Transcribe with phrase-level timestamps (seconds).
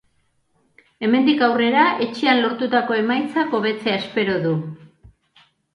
[1.07, 4.61] Hemendik aurrera etxean lortutako emaitzak hobetzea espero du.